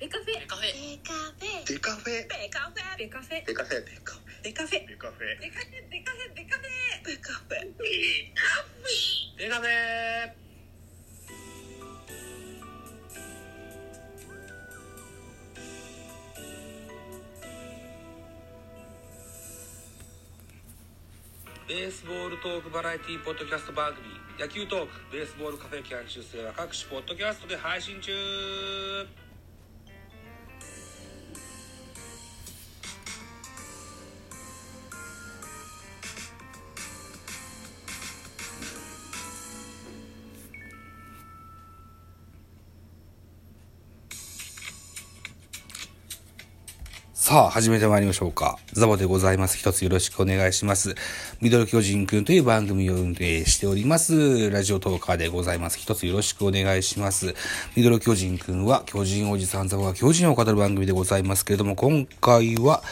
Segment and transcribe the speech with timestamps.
[0.00, 0.40] ベカフェ。
[0.40, 0.72] ベカフェ。
[0.96, 1.68] ベカフェ。
[1.68, 2.24] デカフェ。
[2.96, 3.44] ベカフェ。
[3.44, 3.84] ベカフェ。
[3.84, 4.86] デカフェ。
[4.88, 5.36] デカフェ。
[5.36, 7.04] ベカフェデカフェベカフェ。
[7.04, 7.60] ベカフェ。
[7.60, 8.96] ベカフェ。
[9.36, 10.32] ベカフェベカフェ
[21.68, 24.08] ベースボールトークバラエティポッドキャスト番組。
[24.40, 28.10] 野球トークベースボールカフェキャン中世は各種ポッドキャストで配信中
[47.30, 48.58] さあ、始めてまいりましょうか。
[48.72, 49.56] ザボでございます。
[49.56, 50.96] 一つよろしくお願いします。
[51.40, 54.50] ミドル巨人くんという番組を運営しております。
[54.50, 55.78] ラジオトーカーでございます。
[55.78, 57.36] 一つよろしくお願いします。
[57.76, 62.82] ミドル巨人くんは、巨人おじさんザボが巨人を語る番組でございますけれども、今回は、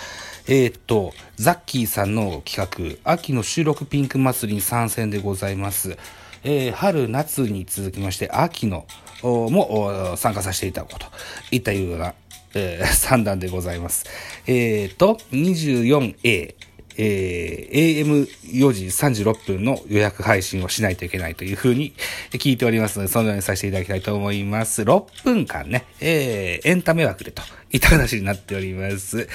[0.47, 5.99] えーっと、ザッキーさんの企画、秋の収録ピンク祭りに参戦でございます。
[6.45, 8.87] えー春、夏に続きまして、秋の、
[9.21, 11.07] も参加させていただこうと
[11.51, 12.15] いったような、
[12.55, 14.05] えー、 三段でございます。
[14.47, 16.55] えーと、24A、
[17.01, 21.93] えー、AM4 時36分の予約配信をしないといけないというふうに
[22.33, 24.83] 聞いておりますので、そのようにさせていただきたいと思います。
[24.83, 29.29] 6分間ね、えー、エンタメ枠でといった話になっております。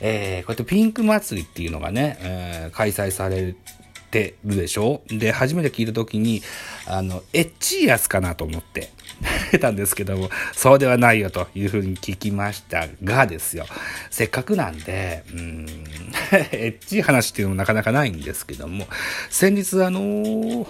[0.00, 3.54] えー、こうやってピンク祭りっていうのがね、えー開催され
[4.10, 5.02] てるでしょ？
[5.08, 6.42] で、初めて聞いた時に、
[6.86, 8.90] あの、エッチいやつかなと思って、
[9.60, 13.66] たんですけども、そうではないよというふうに聞きましたがですよ、
[14.10, 15.66] せっかくなんで、うん、
[16.52, 18.86] エッチい話っていうのもなかなかないんですけども、
[19.30, 20.66] 先日あのー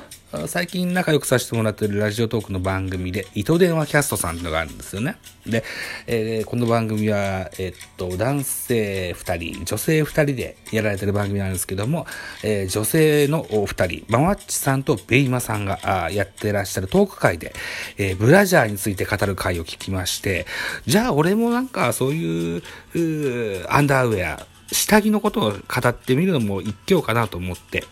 [0.47, 5.17] 最近仲良くさせてもらってるラジオトークの番組で、糸電話キャストさんっていうのがあるんですよね。
[5.47, 5.65] で、
[6.07, 12.07] えーこの番組は、えっと、男性2人、女性2人でやられてる番組なんですけども、
[12.43, 17.55] えー女性のお二人、ママッチさんとベイマさんがあやってらっしゃるトーク会で、
[17.97, 20.45] えブラジャーについて語る会を聞きまして、
[20.87, 22.63] じゃあ俺もなんかそういう、
[22.95, 27.85] うアンダーウェア、下着のことを語ってみるのも一興かなと思って、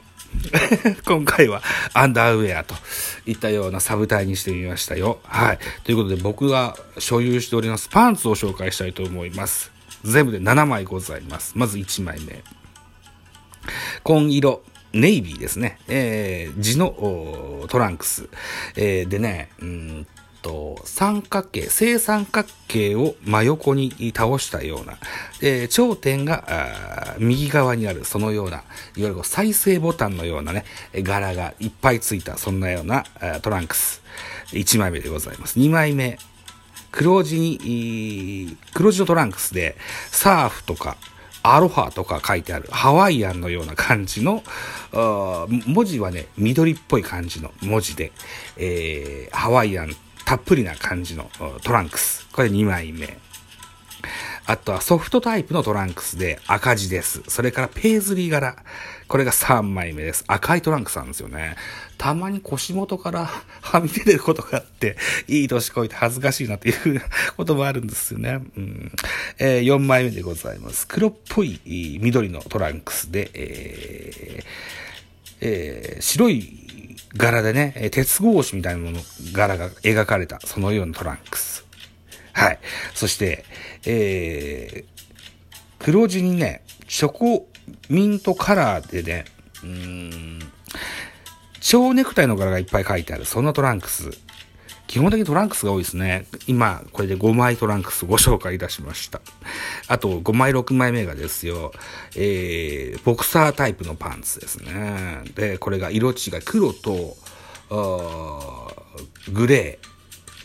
[1.07, 1.63] 今回は
[1.95, 2.75] アンダーウェアと
[3.27, 5.21] いったようなサブタイにしてみましたよ。
[5.25, 5.59] はい。
[5.85, 9.73] ということで僕が所有しておりますパンツを紹介したいと思います。
[10.05, 11.53] 全部で7枚ございます。
[11.57, 12.43] まず1枚目。
[14.03, 14.63] 紺色。
[14.93, 15.79] ネイビーですね。
[15.89, 18.29] えー、地のトランクス。
[18.77, 20.07] えーでね、うん
[20.43, 24.99] と、三角形、正三角形を真横に倒したような、
[25.43, 28.59] えー頂点が右側にある、そのような、
[28.97, 30.65] いわゆる再生ボタンのようなね、
[30.95, 33.05] 柄がいっぱいついた、そんなような
[33.43, 34.03] トランクス。
[34.53, 35.59] 1枚目でございます。
[35.59, 36.19] 2枚目。
[36.93, 39.77] 黒地に、黒地のトランクスで、
[40.11, 40.97] サーフとか、
[41.43, 44.43] アロハとか書いてある、ハワイアンのような感じの、
[44.93, 48.13] 文字はね、緑っぽい感じの文字で、
[48.57, 49.95] えーハワイアン
[50.27, 51.31] たっぷりな感じの
[51.63, 52.27] トランクス。
[52.33, 53.17] これ2枚目。
[54.45, 57.23] あとはソフトタイプのトランクスで赤字です。
[57.29, 58.57] それからペーズリー柄。
[59.07, 60.25] これが3枚目です。
[60.27, 61.55] 赤いトランクスなんですよね。
[61.97, 63.27] たまに腰元から
[63.63, 64.97] はみ出てることがあって、
[65.29, 67.03] いい年こいて恥ずかしいなっていう
[67.37, 68.41] こともあるんですよね。
[68.57, 68.93] うん
[69.39, 70.89] えー4枚目でございます。
[70.89, 74.45] 黒っぽいいい緑のトランクスで、えー
[75.41, 76.86] えー白い
[77.17, 79.01] 柄でね、鉄格子みたいなもの、
[79.33, 81.65] 柄が描かれた、そのようなトランクス。
[82.33, 82.59] はい。
[82.95, 83.45] そして、
[83.87, 87.49] えー、黒地にね、チョコ
[87.89, 89.25] ミントカラーでね、
[89.63, 90.41] うーん、
[91.61, 94.11] 蝶ネクタイの柄がいっぱい書いてある、そんなトランクス。
[94.87, 96.27] 基本的にトランクスが多いですね。
[96.47, 99.21] 今、これで5枚トランクスご紹介いたしました。
[99.89, 101.73] あと、5枚、6枚目がですよ、
[102.15, 105.23] えー、ボクサータイプのパンツですね。
[105.35, 107.17] で、これが色違い、黒と、
[109.33, 109.79] グレ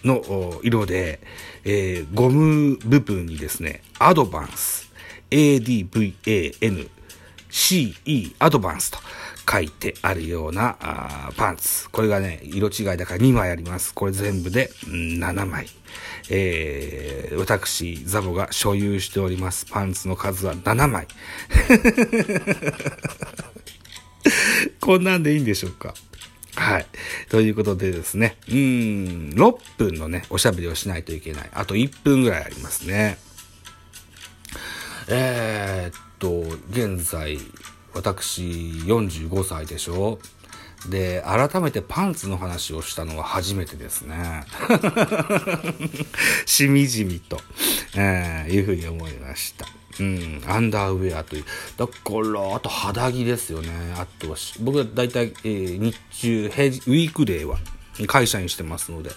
[0.03, 1.19] ーの色で、
[1.63, 4.91] えーゴム部分にですね、アドバンス、
[5.29, 6.89] ADVAN、
[7.51, 8.97] CE、アドバンスと
[9.49, 11.89] 書いてあるようなあパンツ。
[11.89, 13.93] これがね、色違いだから2枚あります。
[13.93, 15.67] これ全部で、7枚。
[16.29, 21.07] えー、私、ザボが所有しておりますパンツの数は7枚。
[24.79, 25.93] こんなんでいいんでしょうか？
[26.55, 26.85] はい。
[27.29, 28.55] ということでですね、うん、
[29.35, 31.49] 6分のね、おしゃべりをしないといけない。
[31.53, 33.17] あと1分ぐらいありますね。
[35.07, 37.39] えー、っと、現在、
[37.93, 40.19] 私45歳でしょ
[40.89, 44.43] で、改めてパンツの話をしたのは初めてですね。
[46.45, 47.39] しみじみと。
[47.95, 49.67] えー、いうふうに思いました。
[49.99, 51.45] うん、アンダーウェアという。
[51.77, 51.93] だか
[52.33, 53.69] ら、あと肌着ですよね。
[53.97, 57.59] あとは、僕は大体、えー日中、ウィークデーは、
[58.07, 59.11] 会社にしてますので、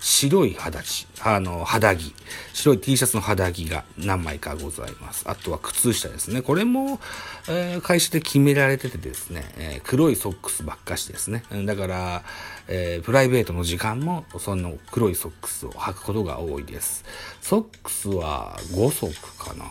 [0.00, 2.14] 白い肌地、あの、肌着、
[2.52, 5.24] 白い T シャツの肌着が何枚かございます。
[5.26, 6.42] あとは靴下ですね。
[6.42, 7.00] これも、
[7.48, 11.44] えー会社で決められててですね、えー黒いソックスばっかしですね。
[11.64, 12.24] だから、
[12.68, 17.04] えープライベートの時間も、その黒いソックスを履くことが多いです。
[17.40, 19.64] ソックスは5足かな。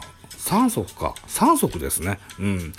[0.46, 1.16] 3足か。
[1.28, 2.20] 3足ですね。
[2.40, 2.74] うん。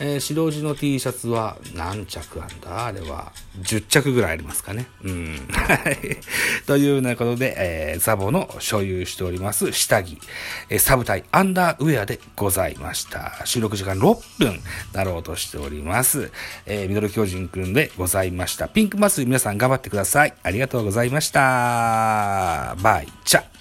[0.00, 2.86] えー白地の T シャツは何着あんだ？
[2.86, 3.30] あれは
[3.62, 4.86] 10着ぐらいありますかね。
[5.04, 5.36] うん。
[5.52, 6.18] はい。
[6.66, 10.18] というようなことで、えーザボの所有しております下着、
[10.70, 13.42] えーサブタイアンダーウェアでございました。
[13.44, 14.60] 収録時間6分
[14.92, 16.32] なろうとしております。
[16.66, 18.66] えーミドル巨人くんでございました。
[18.66, 20.34] ピンクマス皆さん頑張ってください。
[20.42, 22.74] ありがとうございました。
[22.80, 23.51] バイチャ。